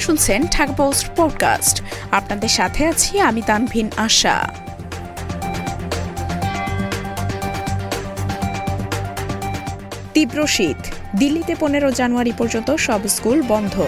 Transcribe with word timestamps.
শুনছেন 0.00 0.46
Dhaka 0.46 0.72
post 0.72 1.06
podcast. 1.16 1.82
আপনাদের 2.10 2.48
সাথে 2.48 2.86
আছি 2.86 3.20
আমি 3.20 3.42
তানভিন 3.42 3.90
আশা। 3.96 4.54
তীব্র 10.14 10.46
শীত। 10.46 10.76
দিল্লিতে 11.16 11.54
পনেরো 11.60 11.92
জানুয়ারি 11.92 12.32
পর্যন্ত 12.38 12.74
সব 12.74 13.00
স্কুল 13.08 13.42
বন্ধ। 13.42 13.82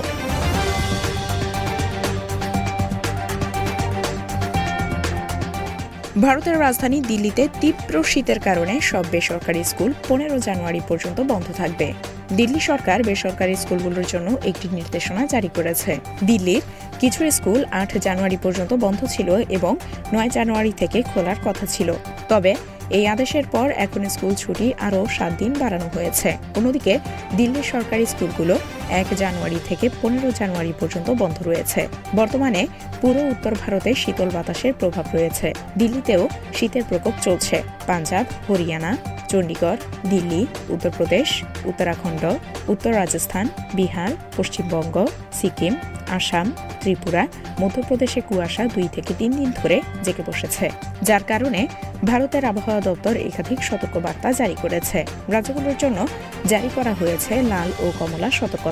ভারতের 6.16 6.60
রাজধানী 6.60 6.98
দিল্লিতে 7.00 7.48
তীব্র 7.60 8.02
শীতের 8.02 8.40
কারণে 8.40 8.80
সব 8.80 9.04
বেসরকারি 9.12 9.64
স্কুল 9.64 9.92
পনেরো 10.08 10.38
জানুয়ারি 10.38 10.80
পর্যন্ত 10.88 11.20
বন্ধ 11.20 11.46
থাকবে। 11.56 11.92
দিল্লি 12.36 12.60
সরকার 12.60 13.02
বেসরকারি 13.02 13.56
স্কুলগুলোর 13.56 14.06
জন্য 14.08 14.28
একটি 14.44 14.68
নির্দেশনা 14.72 15.26
জারি 15.26 15.50
করেছে। 15.56 15.92
দিল্লির 16.24 16.62
কিছু 17.00 17.30
স্কুল 17.30 17.64
আট 17.70 17.90
জানুয়ারি 17.98 18.38
পর্যন্ত 18.42 18.72
বন্ধ 18.72 19.00
ছিল 19.04 19.28
এবং 19.48 19.76
নয় 20.12 20.30
জানুয়ারি 20.30 20.72
থেকে 20.72 21.02
খোলার 21.02 21.36
কথা 21.44 21.66
ছিল। 21.66 21.92
তবে 22.28 22.54
এই 22.90 23.06
আদেশের 23.06 23.46
পর 23.46 23.70
এখন 23.70 24.08
স্কুল 24.08 24.34
ছুটি 24.34 24.72
আরও 24.80 25.06
সাত 25.06 25.32
দিন 25.38 25.52
বাড়ানো 25.58 25.88
হয়েছে। 25.94 26.36
অন্যদিকে 26.56 26.98
দিল্লির 27.36 27.62
সরকারি 27.62 28.06
স্কুলগুলো 28.06 28.54
এক 28.90 29.06
জানুয়ারি 29.16 29.58
থেকে 29.64 29.88
পনেরো 30.02 30.30
জানুয়ারি 30.30 30.72
পর্যন্ত 30.80 31.10
বন্ধ 31.10 31.42
রয়েছে। 31.42 31.88
বর্তমানে 32.16 32.66
পুরো 33.00 33.20
উত্তর 33.20 33.54
ভারতে 33.54 33.94
শীতল 33.94 34.30
বাতাসের 34.30 34.72
প্রভাব 34.74 35.04
রয়েছে। 35.14 35.52
দিল্লিতেও 35.78 36.28
শীতের 36.54 36.82
প্রকোপ 36.88 37.12
চলছে। 37.22 37.62
পাঞ্জাব, 37.86 38.24
হরিয়ানা 38.48 38.96
চণ্ডীগড় 39.28 39.76
দিল্লি, 40.10 40.46
উত্তরপ্রদেশ, 40.68 41.42
উত্তরাখণ্ড, 41.64 42.24
উত্তর 42.68 42.94
রাজস্থান, 42.94 43.48
বিহার, 43.74 44.08
পশ্চিমবঙ্গ, 44.36 45.06
সিকিম, 45.32 45.76
আসাম, 46.08 46.52
ত্রিপুরা, 46.80 47.26
মধ্যপ্রদেশে 47.60 48.20
কুয়াশা 48.20 48.66
দুই 48.66 48.88
থেকে 48.92 49.14
তিন 49.18 49.32
দিন 49.32 49.52
ধরে 49.56 49.82
জেগে 50.04 50.22
বসেছে। 50.26 50.70
যার 51.02 51.22
কারণে 51.22 51.66
ভারতের 52.04 52.44
আবহাওয়া 52.44 52.80
দপ্তর 52.80 53.16
একাধিক 53.16 53.62
সতর্কবার্তা 53.62 54.32
জারি 54.32 54.56
করেছে। 54.62 55.04
রাজ্যগুলোর 55.28 55.74
জন্য 55.78 56.06
জারি 56.46 56.70
করা 56.74 56.94
হয়েছে 56.94 57.42
লাল 57.42 57.72
ও 57.78 57.92
কমলা 57.98 58.30
সতর্কতা। 58.30 58.71